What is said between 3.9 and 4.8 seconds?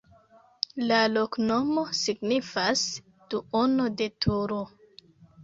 de turo.